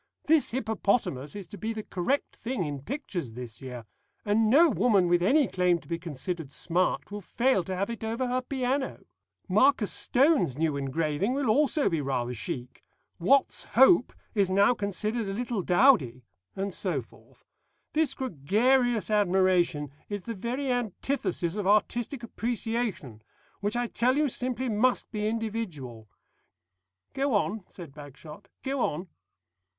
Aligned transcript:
This 0.25 0.49
Hippopotamus 0.49 1.35
is 1.35 1.45
to 1.49 1.59
be 1.59 1.73
the 1.73 1.83
correct 1.83 2.35
thing 2.35 2.63
in 2.63 2.81
pictures 2.81 3.33
this 3.33 3.61
year, 3.61 3.85
and 4.25 4.49
no 4.49 4.67
woman 4.71 5.07
with 5.07 5.21
any 5.21 5.45
claim 5.47 5.77
to 5.77 5.87
be 5.87 5.99
considered 5.99 6.51
smart 6.51 7.11
will 7.11 7.21
fail 7.21 7.63
to 7.65 7.75
have 7.75 7.87
it 7.91 8.03
over 8.03 8.25
her 8.25 8.41
piano. 8.41 9.01
Marcus 9.47 9.91
Stone's 9.91 10.57
new 10.57 10.75
engraving 10.75 11.35
will 11.35 11.51
also 11.51 11.87
be 11.87 12.01
rather 12.01 12.33
chic. 12.33 12.83
Watts's 13.19 13.65
Hope 13.75 14.11
is 14.33 14.49
now 14.49 14.73
considered 14.73 15.29
a 15.29 15.33
little 15.33 15.61
dowdy.' 15.61 16.23
And 16.55 16.73
so 16.73 17.03
forth. 17.03 17.45
This 17.93 18.15
gregarious 18.15 19.11
admiration 19.11 19.91
is 20.09 20.23
the 20.23 20.33
very 20.33 20.71
antithesis 20.71 21.53
of 21.55 21.67
artistic 21.67 22.23
appreciation, 22.23 23.21
which 23.59 23.75
I 23.75 23.85
tell 23.85 24.17
you, 24.17 24.29
simply 24.29 24.67
must 24.67 25.11
be 25.11 25.27
individual." 25.27 26.09
"Go 27.13 27.35
on," 27.35 27.65
said 27.67 27.93
Bagshot, 27.93 28.47
"go 28.63 28.79
on." 28.79 29.07